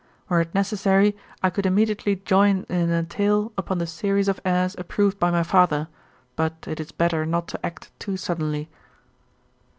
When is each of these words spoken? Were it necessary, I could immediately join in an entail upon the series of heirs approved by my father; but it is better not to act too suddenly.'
Were 0.29 0.41
it 0.41 0.55
necessary, 0.55 1.15
I 1.43 1.51
could 1.51 1.67
immediately 1.67 2.15
join 2.25 2.63
in 2.69 2.75
an 2.75 2.89
entail 2.89 3.51
upon 3.55 3.77
the 3.77 3.85
series 3.85 4.27
of 4.27 4.39
heirs 4.43 4.73
approved 4.79 5.19
by 5.19 5.29
my 5.29 5.43
father; 5.43 5.89
but 6.35 6.55
it 6.67 6.79
is 6.79 6.91
better 6.91 7.23
not 7.23 7.47
to 7.49 7.63
act 7.63 7.91
too 7.99 8.17
suddenly.' 8.17 8.67